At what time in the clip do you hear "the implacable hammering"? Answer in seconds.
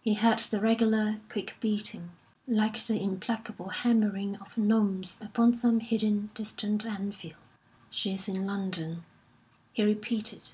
2.84-4.36